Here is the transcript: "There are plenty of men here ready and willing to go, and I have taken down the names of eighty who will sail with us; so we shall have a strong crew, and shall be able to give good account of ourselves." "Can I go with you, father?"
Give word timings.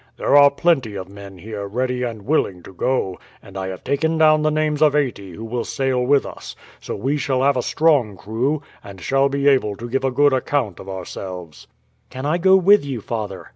"There 0.17 0.35
are 0.35 0.49
plenty 0.49 0.95
of 0.95 1.07
men 1.09 1.37
here 1.37 1.67
ready 1.67 2.01
and 2.01 2.23
willing 2.23 2.63
to 2.63 2.73
go, 2.73 3.19
and 3.39 3.55
I 3.55 3.67
have 3.67 3.83
taken 3.83 4.17
down 4.17 4.41
the 4.41 4.49
names 4.49 4.81
of 4.81 4.95
eighty 4.95 5.33
who 5.33 5.45
will 5.45 5.63
sail 5.63 6.01
with 6.03 6.25
us; 6.25 6.55
so 6.79 6.95
we 6.95 7.17
shall 7.17 7.43
have 7.43 7.55
a 7.55 7.61
strong 7.61 8.17
crew, 8.17 8.63
and 8.83 8.99
shall 8.99 9.29
be 9.29 9.47
able 9.47 9.75
to 9.75 9.87
give 9.87 10.01
good 10.15 10.33
account 10.33 10.79
of 10.79 10.89
ourselves." 10.89 11.67
"Can 12.09 12.25
I 12.25 12.39
go 12.39 12.55
with 12.55 12.83
you, 12.83 12.99
father?" 12.99 13.49